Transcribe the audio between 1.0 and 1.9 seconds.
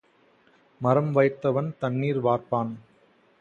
வைத்தவன்